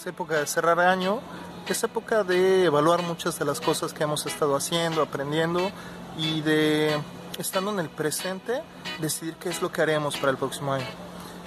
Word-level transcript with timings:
es 0.00 0.06
época 0.06 0.40
de 0.40 0.46
cerrar 0.46 0.80
año, 0.80 1.20
es 1.68 1.84
época 1.84 2.24
de 2.24 2.64
evaluar 2.64 3.02
muchas 3.02 3.38
de 3.38 3.44
las 3.44 3.60
cosas 3.60 3.92
que 3.92 4.02
hemos 4.02 4.24
estado 4.24 4.56
haciendo, 4.56 5.02
aprendiendo 5.02 5.70
y 6.16 6.40
de, 6.40 6.98
estando 7.38 7.70
en 7.70 7.80
el 7.80 7.90
presente, 7.90 8.62
decidir 8.98 9.34
qué 9.34 9.50
es 9.50 9.60
lo 9.60 9.70
que 9.70 9.82
haremos 9.82 10.16
para 10.16 10.30
el 10.30 10.38
próximo 10.38 10.72
año. 10.72 10.86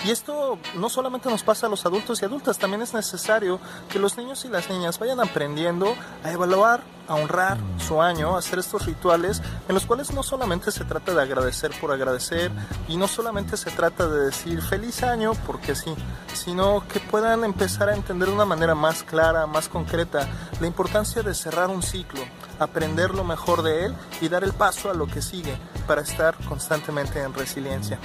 Y 0.05 0.11
esto 0.11 0.57
no 0.75 0.89
solamente 0.89 1.29
nos 1.29 1.43
pasa 1.43 1.67
a 1.67 1.69
los 1.69 1.85
adultos 1.85 2.21
y 2.21 2.25
adultas, 2.25 2.57
también 2.57 2.81
es 2.81 2.93
necesario 2.93 3.59
que 3.89 3.99
los 3.99 4.17
niños 4.17 4.43
y 4.43 4.49
las 4.49 4.69
niñas 4.69 4.99
vayan 4.99 5.21
aprendiendo 5.21 5.95
a 6.23 6.31
evaluar, 6.31 6.81
a 7.07 7.15
honrar 7.15 7.57
su 7.77 8.01
año, 8.01 8.35
a 8.35 8.39
hacer 8.39 8.59
estos 8.59 8.85
rituales 8.85 9.41
en 9.67 9.75
los 9.75 9.85
cuales 9.85 10.13
no 10.13 10.21
solamente 10.21 10.71
se 10.71 10.83
trata 10.83 11.13
de 11.13 11.21
agradecer 11.21 11.71
por 11.79 11.91
agradecer 11.91 12.51
y 12.89 12.97
no 12.97 13.07
solamente 13.07 13.55
se 13.55 13.71
trata 13.71 14.07
de 14.07 14.25
decir 14.25 14.61
feliz 14.61 15.03
año 15.03 15.33
porque 15.45 15.73
sí, 15.73 15.93
sino 16.33 16.85
que 16.87 16.99
puedan 16.99 17.45
empezar 17.45 17.87
a 17.87 17.95
entender 17.95 18.27
de 18.27 18.35
una 18.35 18.45
manera 18.45 18.75
más 18.75 19.03
clara, 19.03 19.47
más 19.47 19.69
concreta, 19.69 20.27
la 20.59 20.67
importancia 20.67 21.23
de 21.23 21.33
cerrar 21.33 21.69
un 21.69 21.81
ciclo, 21.81 22.21
aprender 22.59 23.11
lo 23.11 23.23
mejor 23.23 23.63
de 23.63 23.85
él 23.85 23.95
y 24.19 24.27
dar 24.27 24.43
el 24.43 24.53
paso 24.53 24.89
a 24.89 24.93
lo 24.93 25.07
que 25.07 25.21
sigue 25.21 25.57
para 25.83 26.01
estar 26.01 26.35
constantemente 26.45 27.21
en 27.21 27.33
resiliencia. 27.33 27.99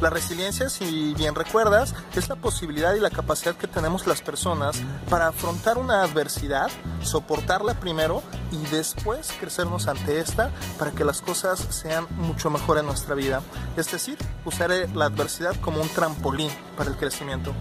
La 0.00 0.10
resiliencia, 0.10 0.68
si 0.68 1.14
bien 1.14 1.34
recuerdas, 1.34 1.94
es 2.14 2.28
la 2.28 2.36
posibilidad 2.36 2.94
y 2.94 3.00
la 3.00 3.10
capacidad 3.10 3.54
que 3.54 3.66
tenemos 3.66 4.06
las 4.06 4.22
personas 4.22 4.80
para 5.08 5.28
afrontar 5.28 5.78
una 5.78 6.02
adversidad, 6.02 6.70
soportarla 7.02 7.74
primero 7.74 8.22
y 8.50 8.58
después 8.70 9.32
crecernos 9.40 9.88
ante 9.88 10.18
esta 10.18 10.50
para 10.78 10.92
que 10.92 11.04
las 11.04 11.20
cosas 11.20 11.58
sean 11.70 12.06
mucho 12.16 12.50
mejor 12.50 12.78
en 12.78 12.86
nuestra 12.86 13.14
vida. 13.14 13.42
Es 13.76 13.90
decir, 13.90 14.18
usar 14.44 14.70
la 14.94 15.06
adversidad 15.06 15.56
como 15.60 15.80
un 15.80 15.88
trampolín 15.88 16.50
para 16.76 16.90
el 16.90 16.96
crecimiento. 16.96 17.52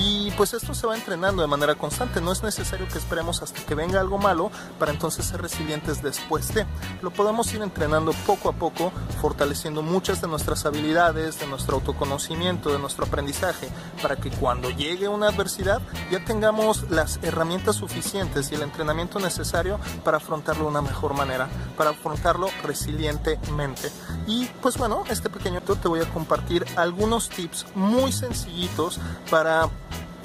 Y 0.00 0.30
pues 0.32 0.54
esto 0.54 0.74
se 0.74 0.86
va 0.86 0.94
entrenando 0.94 1.42
de 1.42 1.48
manera 1.48 1.74
constante, 1.74 2.20
no 2.20 2.30
es 2.30 2.42
necesario 2.44 2.86
que 2.86 2.98
esperemos 2.98 3.42
hasta 3.42 3.60
que 3.66 3.74
venga 3.74 4.00
algo 4.00 4.16
malo 4.16 4.50
para 4.78 4.92
entonces 4.92 5.26
ser 5.26 5.42
resilientes 5.42 6.02
después 6.02 6.54
de. 6.54 6.66
Lo 7.02 7.10
podemos 7.10 7.52
ir 7.52 7.62
entrenando 7.62 8.12
poco 8.24 8.48
a 8.48 8.52
poco, 8.52 8.92
fortaleciendo 9.20 9.82
muchas 9.82 10.20
de 10.20 10.28
nuestras 10.28 10.66
habilidades, 10.66 11.38
de 11.40 11.46
nuestro 11.46 11.76
autoconocimiento, 11.76 12.72
de 12.72 12.78
nuestro 12.78 13.06
aprendizaje, 13.06 13.68
para 14.02 14.16
que 14.16 14.30
cuando 14.30 14.70
llegue 14.70 15.08
una 15.08 15.28
adversidad 15.28 15.80
ya 16.10 16.24
tengamos 16.24 16.90
las 16.90 17.18
herramientas 17.22 17.76
suficientes 17.76 18.50
y 18.50 18.54
el 18.54 18.62
entrenamiento 18.62 19.18
necesario 19.18 19.78
para 20.04 20.18
afrontarlo 20.18 20.64
de 20.64 20.70
una 20.70 20.82
mejor 20.82 21.14
manera, 21.14 21.48
para 21.76 21.90
afrontarlo 21.90 22.48
resilientemente. 22.62 23.90
Y 24.26 24.46
pues 24.62 24.76
bueno, 24.76 25.04
este 25.10 25.30
pequeño 25.30 25.60
te 25.60 25.88
voy 25.88 26.00
a 26.00 26.10
compartir 26.10 26.64
algunos 26.76 27.28
tips 27.28 27.66
muy 27.74 28.12
sencillitos 28.12 29.00
para 29.30 29.68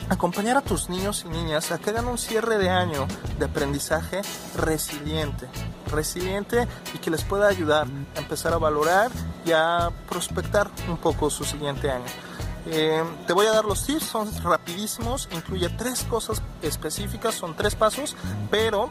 acompañar 0.09 0.58
a 0.58 0.62
tus 0.62 0.90
niños 0.90 1.23
y 1.26 1.30
niñas 1.30 1.72
a 1.72 1.78
que 1.78 1.90
hagan 1.90 2.08
un 2.08 2.18
cierre 2.18 2.58
de 2.58 2.70
año 2.70 3.08
de 3.40 3.46
aprendizaje 3.46 4.22
resiliente, 4.56 5.48
resiliente 5.92 6.68
y 6.94 6.98
que 6.98 7.10
les 7.10 7.23
pueda 7.23 7.48
ayudar 7.48 7.88
a 8.16 8.20
empezar 8.20 8.54
a 8.54 8.58
valorar 8.58 9.12
y 9.45 9.52
a 9.52 9.92
prospectar 10.10 10.70
un 10.88 10.98
poco 10.98 11.30
su 11.30 11.44
siguiente 11.44 11.90
año. 11.92 12.06
Eh, 12.66 13.04
te 13.28 13.34
voy 13.34 13.45
a 13.45 13.52
dar 13.52 13.66
los 13.66 13.86
tips, 13.86 14.06
son 14.06 14.44
rapidísimos, 14.44 15.28
incluye 15.32 15.70
tres 15.70 16.04
cosas 16.04 16.42
específicas, 16.62 17.36
son 17.36 17.56
tres 17.56 17.76
pasos, 17.76 18.16
pero 18.50 18.88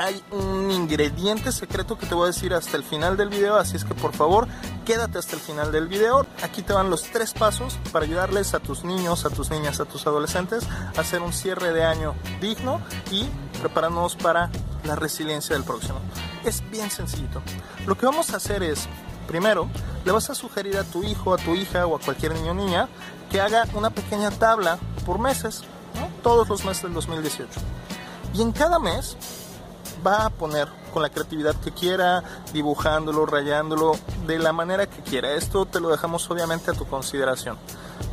hay 0.00 0.24
un 0.30 0.70
ingrediente 0.70 1.52
secreto 1.52 1.98
que 1.98 2.06
te 2.06 2.14
voy 2.14 2.24
a 2.24 2.26
decir 2.28 2.54
hasta 2.54 2.78
el 2.78 2.82
final 2.82 3.18
del 3.18 3.28
video, 3.28 3.56
así 3.56 3.76
es 3.76 3.84
que 3.84 3.94
por 3.94 4.14
favor 4.14 4.48
quédate 4.86 5.18
hasta 5.18 5.36
el 5.36 5.42
final 5.42 5.72
del 5.72 5.88
video. 5.88 6.26
Aquí 6.42 6.62
te 6.62 6.72
van 6.72 6.88
los 6.88 7.02
tres 7.02 7.34
pasos 7.34 7.78
para 7.92 8.06
ayudarles 8.06 8.54
a 8.54 8.60
tus 8.60 8.82
niños, 8.82 9.26
a 9.26 9.30
tus 9.30 9.50
niñas, 9.50 9.78
a 9.78 9.84
tus 9.84 10.06
adolescentes 10.06 10.66
a 10.96 10.98
hacer 10.98 11.20
un 11.20 11.34
cierre 11.34 11.74
de 11.74 11.84
año 11.84 12.14
digno 12.40 12.80
y 13.10 13.28
prepararnos 13.60 14.16
para 14.16 14.50
la 14.84 14.96
resiliencia 14.96 15.54
del 15.54 15.64
próximo. 15.64 16.00
Es 16.46 16.62
bien 16.70 16.90
sencillito. 16.90 17.42
Lo 17.86 17.98
que 17.98 18.06
vamos 18.06 18.32
a 18.32 18.38
hacer 18.38 18.62
es, 18.62 18.88
primero, 19.28 19.68
le 20.06 20.12
vas 20.12 20.30
a 20.30 20.34
sugerir 20.34 20.78
a 20.78 20.84
tu 20.84 21.02
hijo, 21.02 21.34
a 21.34 21.36
tu 21.36 21.54
hija 21.54 21.84
o 21.84 21.96
a 21.96 22.00
cualquier 22.00 22.32
niño 22.32 22.52
o 22.52 22.54
niña 22.54 22.88
que 23.30 23.42
haga 23.42 23.66
una 23.74 23.90
pequeña 23.90 24.30
tabla 24.30 24.78
por 25.04 25.18
meses, 25.18 25.62
todos 26.22 26.48
los 26.48 26.64
meses 26.64 26.84
del 26.84 26.94
2018. 26.94 27.60
Y 28.32 28.40
en 28.40 28.52
cada 28.52 28.78
mes 28.78 29.18
va 30.04 30.26
a 30.26 30.30
poner 30.30 30.68
con 30.92 31.02
la 31.02 31.10
creatividad 31.10 31.54
que 31.56 31.72
quiera, 31.72 32.22
dibujándolo, 32.52 33.26
rayándolo, 33.26 33.92
de 34.26 34.38
la 34.38 34.52
manera 34.52 34.86
que 34.86 35.02
quiera. 35.02 35.32
Esto 35.32 35.66
te 35.66 35.80
lo 35.80 35.88
dejamos 35.88 36.28
obviamente 36.30 36.70
a 36.70 36.74
tu 36.74 36.86
consideración. 36.86 37.56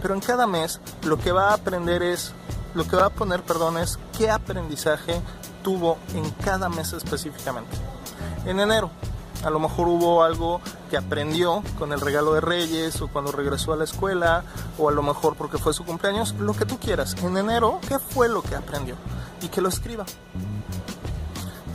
Pero 0.01 0.13
en 0.13 0.21
cada 0.21 0.47
mes 0.47 0.79
lo 1.03 1.17
que 1.17 1.31
va 1.31 1.49
a 1.49 1.53
aprender 1.55 2.03
es, 2.03 2.33
lo 2.73 2.87
que 2.87 2.95
va 2.95 3.05
a 3.05 3.09
poner, 3.09 3.43
perdón, 3.43 3.77
es 3.77 3.97
qué 4.17 4.29
aprendizaje 4.29 5.21
tuvo 5.63 5.97
en 6.13 6.29
cada 6.31 6.69
mes 6.69 6.93
específicamente. 6.93 7.75
En 8.45 8.59
enero, 8.59 8.91
a 9.43 9.49
lo 9.49 9.59
mejor 9.59 9.87
hubo 9.87 10.23
algo 10.23 10.61
que 10.89 10.97
aprendió 10.97 11.63
con 11.77 11.91
el 11.93 12.01
regalo 12.01 12.33
de 12.33 12.41
Reyes 12.41 13.01
o 13.01 13.07
cuando 13.07 13.31
regresó 13.31 13.73
a 13.73 13.77
la 13.77 13.83
escuela 13.83 14.43
o 14.77 14.89
a 14.89 14.91
lo 14.91 15.03
mejor 15.03 15.35
porque 15.35 15.57
fue 15.57 15.73
su 15.73 15.83
cumpleaños, 15.85 16.33
lo 16.39 16.53
que 16.53 16.65
tú 16.65 16.77
quieras. 16.79 17.15
En 17.23 17.37
enero, 17.37 17.79
¿qué 17.87 17.99
fue 17.99 18.29
lo 18.29 18.41
que 18.41 18.55
aprendió? 18.55 18.95
Y 19.41 19.47
que 19.49 19.61
lo 19.61 19.69
escriba 19.69 20.05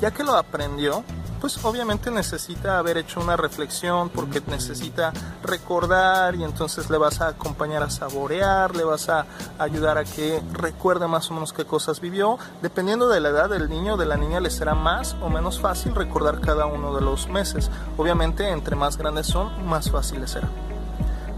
ya 0.02 0.10
que 0.10 0.24
lo 0.24 0.34
aprendió, 0.34 1.04
pues 1.40 1.64
obviamente 1.64 2.10
necesita 2.10 2.78
haber 2.78 2.96
hecho 2.96 3.20
una 3.20 3.36
reflexión 3.36 4.08
porque 4.08 4.42
necesita 4.48 5.12
recordar 5.44 6.34
y 6.34 6.42
entonces 6.42 6.90
le 6.90 6.98
vas 6.98 7.20
a 7.20 7.28
acompañar 7.28 7.84
a 7.84 7.88
saborear, 7.90 8.74
le 8.74 8.82
vas 8.82 9.08
a 9.08 9.26
ayudar 9.60 9.98
a 9.98 10.04
que 10.04 10.42
recuerde 10.54 11.06
más 11.06 11.30
o 11.30 11.34
menos 11.34 11.52
qué 11.52 11.64
cosas 11.64 12.00
vivió. 12.00 12.36
Dependiendo 12.62 13.08
de 13.08 13.20
la 13.20 13.28
edad 13.28 13.48
del 13.48 13.68
niño 13.68 13.94
o 13.94 13.96
de 13.96 14.06
la 14.06 14.16
niña 14.16 14.40
le 14.40 14.50
será 14.50 14.74
más 14.74 15.14
o 15.22 15.28
menos 15.28 15.60
fácil 15.60 15.94
recordar 15.94 16.40
cada 16.40 16.66
uno 16.66 16.92
de 16.96 17.00
los 17.00 17.28
meses. 17.28 17.70
Obviamente 17.96 18.50
entre 18.50 18.74
más 18.74 18.98
grandes 18.98 19.28
son, 19.28 19.64
más 19.68 19.88
fácil 19.88 20.26
será. 20.26 20.48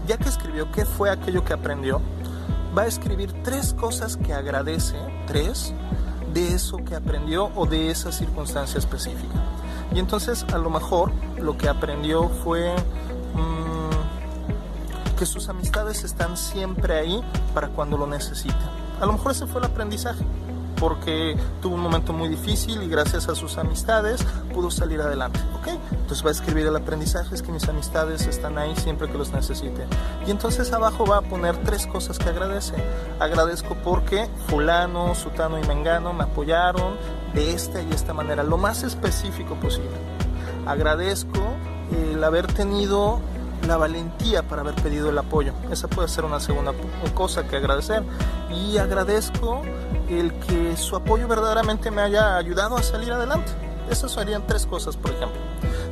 Ya 0.07 0.17
que 0.17 0.27
escribió 0.27 0.71
qué 0.71 0.85
fue 0.85 1.11
aquello 1.11 1.45
que 1.45 1.53
aprendió, 1.53 2.01
va 2.75 2.81
a 2.81 2.87
escribir 2.87 3.31
tres 3.43 3.75
cosas 3.75 4.17
que 4.17 4.33
agradece, 4.33 4.97
tres, 5.27 5.71
de 6.35 6.53
eso 6.53 6.83
que 6.83 6.95
aprendió 6.95 7.49
o 7.55 7.65
de 7.65 7.89
esa 7.89 8.11
circunstancia 8.11 8.77
específica. 8.77 9.35
Y 9.93 9.99
entonces 9.99 10.45
a 10.53 10.57
lo 10.57 10.69
mejor 10.69 11.13
lo 11.37 11.57
que 11.57 11.69
aprendió 11.69 12.27
fue 12.27 12.75
mm, 13.33 15.15
que 15.17 15.25
sus 15.25 15.47
amistades 15.47 16.03
están 16.03 16.35
siempre 16.35 16.97
ahí 16.97 17.21
para 17.53 17.69
cuando 17.69 17.97
lo 17.97 18.05
necesita. 18.05 18.69
A 18.99 19.05
lo 19.05 19.13
mejor 19.13 19.31
ese 19.31 19.47
fue 19.47 19.61
el 19.61 19.67
aprendizaje 19.67 20.25
porque 20.79 21.35
tuvo 21.61 21.75
un 21.75 21.81
momento 21.81 22.13
muy 22.13 22.29
difícil 22.29 22.81
y 22.83 22.87
gracias 22.87 23.27
a 23.29 23.35
sus 23.35 23.57
amistades 23.57 24.25
pudo 24.53 24.71
salir 24.71 25.01
adelante, 25.01 25.39
¿ok? 25.59 25.67
Entonces 25.91 26.23
va 26.23 26.29
a 26.29 26.31
escribir 26.31 26.67
el 26.67 26.75
aprendizaje, 26.75 27.33
es 27.33 27.41
que 27.41 27.51
mis 27.51 27.67
amistades 27.67 28.27
están 28.27 28.57
ahí 28.57 28.75
siempre 28.75 29.09
que 29.09 29.17
los 29.17 29.31
necesite. 29.31 29.85
Y 30.27 30.31
entonces 30.31 30.71
abajo 30.71 31.05
va 31.05 31.17
a 31.17 31.21
poner 31.21 31.57
tres 31.63 31.87
cosas 31.87 32.19
que 32.19 32.29
agradece. 32.29 32.75
Agradezco 33.19 33.75
porque 33.83 34.27
fulano, 34.47 35.15
sutano 35.15 35.59
y 35.59 35.67
mengano 35.67 36.13
me 36.13 36.23
apoyaron 36.23 36.95
de 37.33 37.51
esta 37.51 37.81
y 37.81 37.91
esta 37.91 38.13
manera, 38.13 38.43
lo 38.43 38.57
más 38.57 38.83
específico 38.83 39.55
posible. 39.55 39.97
Agradezco 40.65 41.41
el 41.91 42.23
haber 42.23 42.47
tenido 42.47 43.19
la 43.67 43.77
valentía 43.77 44.43
para 44.43 44.61
haber 44.61 44.75
pedido 44.75 45.09
el 45.09 45.17
apoyo. 45.17 45.53
Esa 45.71 45.87
puede 45.87 46.07
ser 46.07 46.25
una 46.25 46.39
segunda 46.39 46.73
cosa 47.13 47.47
que 47.47 47.57
agradecer. 47.57 48.03
Y 48.49 48.77
agradezco 48.77 49.61
el 50.09 50.33
que 50.33 50.77
su 50.77 50.95
apoyo 50.95 51.27
verdaderamente 51.27 51.91
me 51.91 52.01
haya 52.01 52.37
ayudado 52.37 52.77
a 52.77 52.83
salir 52.83 53.11
adelante. 53.11 53.51
Esas 53.89 54.11
serían 54.11 54.45
tres 54.47 54.65
cosas, 54.65 54.97
por 54.97 55.11
ejemplo. 55.11 55.39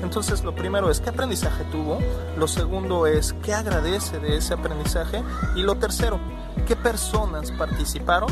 Entonces, 0.02 0.44
lo 0.44 0.54
primero 0.54 0.90
es 0.90 1.00
qué 1.00 1.10
aprendizaje 1.10 1.64
tuvo, 1.66 2.00
lo 2.38 2.48
segundo 2.48 3.08
es 3.08 3.34
qué 3.42 3.54
agradece 3.54 4.20
de 4.20 4.38
ese 4.38 4.54
aprendizaje 4.54 5.24
y 5.56 5.62
lo 5.62 5.76
tercero, 5.76 6.20
qué 6.68 6.76
personas 6.76 7.52
participaron 7.52 8.30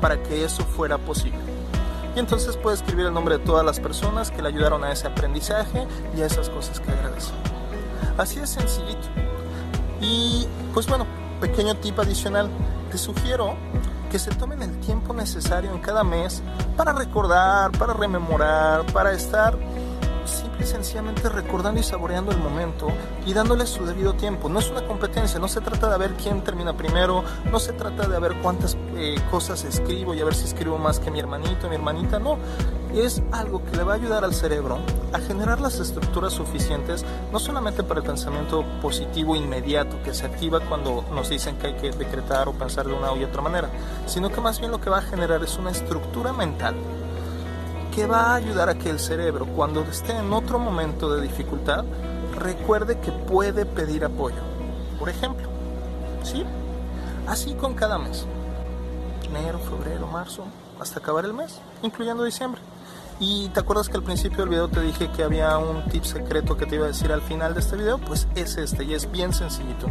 para 0.00 0.22
que 0.22 0.44
eso 0.44 0.64
fuera 0.64 0.96
posible. 0.96 1.38
Y 2.16 2.18
entonces 2.18 2.56
puede 2.56 2.76
escribir 2.76 3.06
el 3.06 3.12
nombre 3.12 3.38
de 3.38 3.44
todas 3.44 3.64
las 3.64 3.78
personas 3.78 4.30
que 4.30 4.42
le 4.42 4.48
ayudaron 4.48 4.82
a 4.82 4.92
ese 4.92 5.06
aprendizaje 5.06 5.86
y 6.16 6.22
a 6.22 6.26
esas 6.26 6.48
cosas 6.48 6.80
que 6.80 6.90
agradece. 6.90 7.32
Así 8.18 8.38
es 8.38 8.50
sencillito. 8.50 9.08
Y 10.00 10.46
pues 10.72 10.86
bueno, 10.86 11.06
pequeño 11.40 11.76
tip 11.76 11.98
adicional, 11.98 12.48
te 12.90 12.98
sugiero 12.98 13.56
que 14.10 14.18
se 14.18 14.30
tomen 14.32 14.62
el 14.62 14.78
tiempo 14.80 15.14
necesario 15.14 15.70
en 15.70 15.78
cada 15.78 16.02
mes 16.02 16.42
para 16.76 16.92
recordar, 16.92 17.70
para 17.72 17.92
rememorar, 17.92 18.84
para 18.92 19.12
estar 19.12 19.56
simple 20.24 20.64
y 20.64 20.66
sencillamente 20.66 21.28
recordando 21.28 21.80
y 21.80 21.82
saboreando 21.82 22.32
el 22.32 22.38
momento 22.38 22.88
y 23.26 23.32
dándole 23.32 23.66
su 23.66 23.84
debido 23.84 24.14
tiempo. 24.14 24.48
No 24.48 24.58
es 24.58 24.70
una 24.70 24.86
competencia, 24.86 25.38
no 25.38 25.48
se 25.48 25.60
trata 25.60 25.90
de 25.90 25.98
ver 25.98 26.14
quién 26.14 26.42
termina 26.42 26.76
primero, 26.76 27.24
no 27.50 27.58
se 27.58 27.72
trata 27.72 28.08
de 28.08 28.18
ver 28.18 28.34
cuántas 28.42 28.76
eh, 28.96 29.16
cosas 29.30 29.64
escribo 29.64 30.14
y 30.14 30.20
a 30.20 30.24
ver 30.24 30.34
si 30.34 30.44
escribo 30.44 30.78
más 30.78 30.98
que 31.00 31.10
mi 31.10 31.18
hermanito, 31.18 31.68
mi 31.68 31.76
hermanita, 31.76 32.18
no. 32.18 32.38
Es 32.94 33.22
algo 33.30 33.64
que 33.64 33.76
le 33.76 33.84
va 33.84 33.92
a 33.92 33.96
ayudar 33.96 34.24
al 34.24 34.34
cerebro 34.34 34.78
a 35.12 35.20
generar 35.20 35.60
las 35.60 35.78
estructuras 35.78 36.32
suficientes, 36.32 37.04
no 37.32 37.38
solamente 37.38 37.84
para 37.84 38.00
el 38.00 38.06
pensamiento 38.06 38.64
positivo 38.82 39.36
inmediato 39.36 40.02
que 40.02 40.12
se 40.12 40.26
activa 40.26 40.58
cuando 40.60 41.04
nos 41.14 41.28
dicen 41.28 41.56
que 41.56 41.68
hay 41.68 41.74
que 41.74 41.92
decretar 41.92 42.48
o 42.48 42.52
pensar 42.52 42.86
de 42.86 42.92
una 42.92 43.12
u 43.12 43.24
otra 43.24 43.42
manera, 43.42 43.70
sino 44.06 44.30
que 44.30 44.40
más 44.40 44.58
bien 44.58 44.72
lo 44.72 44.80
que 44.80 44.90
va 44.90 44.98
a 44.98 45.02
generar 45.02 45.42
es 45.44 45.56
una 45.56 45.70
estructura 45.70 46.32
mental 46.32 46.74
que 47.94 48.06
va 48.06 48.32
a 48.32 48.34
ayudar 48.34 48.68
a 48.68 48.74
que 48.74 48.90
el 48.90 48.98
cerebro, 48.98 49.46
cuando 49.46 49.82
esté 49.82 50.16
en 50.16 50.32
otro 50.32 50.58
momento 50.58 51.14
de 51.14 51.22
dificultad, 51.22 51.84
recuerde 52.36 52.98
que 52.98 53.12
puede 53.12 53.66
pedir 53.66 54.04
apoyo. 54.04 54.42
Por 54.98 55.08
ejemplo, 55.08 55.48
¿sí? 56.24 56.44
Así 57.26 57.54
con 57.54 57.74
cada 57.74 57.98
mes. 57.98 58.26
Enero, 59.24 59.60
febrero, 59.60 60.06
marzo, 60.08 60.44
hasta 60.80 60.98
acabar 60.98 61.24
el 61.24 61.34
mes, 61.34 61.60
incluyendo 61.82 62.24
diciembre. 62.24 62.60
Y 63.22 63.50
te 63.50 63.60
acuerdas 63.60 63.90
que 63.90 63.98
al 63.98 64.02
principio 64.02 64.38
del 64.38 64.48
video 64.48 64.68
te 64.68 64.80
dije 64.80 65.10
que 65.10 65.22
había 65.22 65.58
un 65.58 65.84
tip 65.90 66.04
secreto 66.04 66.56
que 66.56 66.64
te 66.64 66.76
iba 66.76 66.86
a 66.86 66.88
decir 66.88 67.12
al 67.12 67.20
final 67.20 67.52
de 67.52 67.60
este 67.60 67.76
video, 67.76 67.98
pues 67.98 68.26
es 68.34 68.56
este 68.56 68.82
y 68.84 68.94
es 68.94 69.12
bien 69.12 69.34
sencillito. 69.34 69.88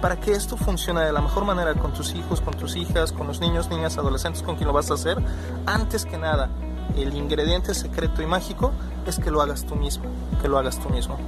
Para 0.00 0.18
que 0.18 0.32
esto 0.32 0.56
funcione 0.56 1.02
de 1.02 1.12
la 1.12 1.20
mejor 1.20 1.44
manera 1.44 1.74
con 1.74 1.92
tus 1.92 2.14
hijos, 2.14 2.40
con 2.40 2.54
tus 2.54 2.76
hijas, 2.76 3.12
con 3.12 3.26
los 3.26 3.38
niños, 3.38 3.68
niñas, 3.68 3.98
adolescentes 3.98 4.42
con 4.42 4.56
quien 4.56 4.66
lo 4.66 4.72
vas 4.72 4.90
a 4.90 4.94
hacer, 4.94 5.18
antes 5.66 6.06
que 6.06 6.16
nada, 6.16 6.48
el 6.96 7.14
ingrediente 7.14 7.74
secreto 7.74 8.22
y 8.22 8.26
mágico 8.26 8.72
es 9.06 9.18
que 9.18 9.30
lo 9.30 9.42
hagas 9.42 9.66
tú 9.66 9.76
mismo, 9.76 10.04
que 10.40 10.48
lo 10.48 10.56
hagas 10.56 10.80
tú 10.80 10.88
mismo. 10.88 11.18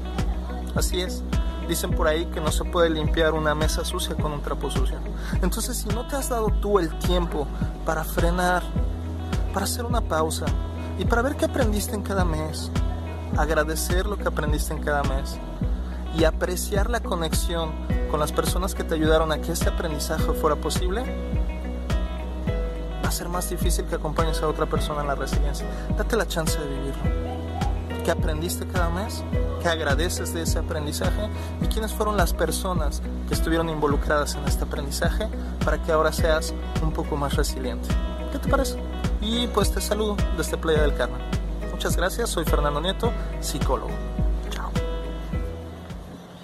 Así 0.74 1.02
es. 1.02 1.22
Dicen 1.68 1.90
por 1.90 2.08
ahí 2.08 2.24
que 2.26 2.40
no 2.40 2.50
se 2.50 2.64
puede 2.64 2.88
limpiar 2.88 3.34
una 3.34 3.54
mesa 3.54 3.84
sucia 3.84 4.16
con 4.16 4.32
un 4.32 4.40
trapo 4.40 4.70
sucio. 4.70 4.96
Entonces, 5.42 5.76
si 5.76 5.90
no 5.90 6.06
te 6.06 6.16
has 6.16 6.30
dado 6.30 6.48
tú 6.62 6.78
el 6.78 6.88
tiempo 6.98 7.46
para 7.84 8.04
frenar, 8.04 8.62
para 9.52 9.64
hacer 9.64 9.84
una 9.84 10.00
pausa 10.00 10.46
y 10.98 11.04
para 11.04 11.22
ver 11.22 11.36
qué 11.36 11.46
aprendiste 11.46 11.94
en 11.94 12.02
cada 12.02 12.24
mes, 12.24 12.70
agradecer 13.36 14.06
lo 14.06 14.16
que 14.16 14.28
aprendiste 14.28 14.74
en 14.74 14.82
cada 14.82 15.02
mes 15.02 15.38
y 16.16 16.24
apreciar 16.24 16.90
la 16.90 17.00
conexión 17.00 17.72
con 18.10 18.20
las 18.20 18.32
personas 18.32 18.74
que 18.74 18.84
te 18.84 18.94
ayudaron 18.94 19.32
a 19.32 19.40
que 19.40 19.52
este 19.52 19.70
aprendizaje 19.70 20.32
fuera 20.34 20.56
posible, 20.56 21.04
ser 23.12 23.28
más 23.28 23.48
difícil 23.50 23.84
que 23.84 23.94
acompañes 23.94 24.42
a 24.42 24.48
otra 24.48 24.66
persona 24.66 25.02
en 25.02 25.06
la 25.06 25.14
resiliencia. 25.14 25.66
Date 25.96 26.16
la 26.16 26.26
chance 26.26 26.58
de 26.58 26.66
vivirlo. 26.66 28.02
¿Qué 28.04 28.10
aprendiste 28.10 28.66
cada 28.66 28.88
mes? 28.88 29.22
¿Qué 29.62 29.68
agradeces 29.68 30.34
de 30.34 30.42
ese 30.42 30.58
aprendizaje? 30.58 31.28
¿Y 31.60 31.66
quiénes 31.66 31.92
fueron 31.92 32.16
las 32.16 32.32
personas 32.32 33.00
que 33.28 33.34
estuvieron 33.34 33.68
involucradas 33.68 34.34
en 34.34 34.44
este 34.46 34.64
aprendizaje 34.64 35.28
para 35.64 35.80
que 35.80 35.92
ahora 35.92 36.12
seas 36.12 36.52
un 36.82 36.92
poco 36.92 37.16
más 37.16 37.36
resiliente? 37.36 37.88
¿Qué 38.32 38.38
te 38.38 38.48
parece? 38.48 38.78
Y 39.22 39.46
pues 39.46 39.72
te 39.72 39.80
saludo 39.80 40.16
desde 40.36 40.56
Playa 40.56 40.82
del 40.82 40.94
Carmen. 40.94 41.20
Muchas 41.70 41.96
gracias, 41.96 42.30
soy 42.30 42.44
Fernando 42.44 42.80
Nieto, 42.80 43.12
psicólogo. 43.40 43.92